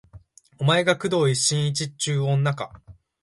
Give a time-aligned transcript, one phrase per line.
[0.57, 2.81] お前が工藤新一っちゅう女か